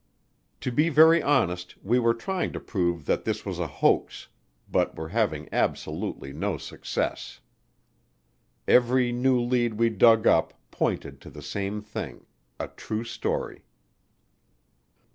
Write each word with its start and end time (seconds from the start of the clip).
To 0.61 0.71
be 0.71 0.89
very 0.89 1.21
honest, 1.21 1.75
we 1.83 1.99
were 1.99 2.15
trying 2.15 2.53
to 2.53 2.59
prove 2.59 3.05
that 3.05 3.23
this 3.23 3.45
was 3.45 3.59
a 3.59 3.67
hoax, 3.67 4.29
but 4.67 4.95
were 4.95 5.09
having 5.09 5.47
absolutely 5.53 6.33
no 6.33 6.57
success. 6.57 7.39
Every 8.67 9.11
new 9.11 9.39
lead 9.39 9.75
we 9.75 9.91
dug 9.91 10.25
up 10.25 10.53
pointed 10.71 11.21
to 11.21 11.29
the 11.29 11.43
same 11.43 11.83
thing, 11.83 12.25
a 12.59 12.69
true 12.69 13.03
story. 13.03 13.61